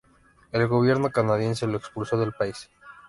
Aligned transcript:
El 0.51 0.67
gobierno 0.67 1.11
canadiense 1.11 1.67
lo 1.67 1.77
expulsó 1.77 2.17
del 2.17 2.31
país. 2.33 2.71